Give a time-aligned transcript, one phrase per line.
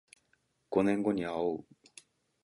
[0.71, 1.65] 五年後にあおう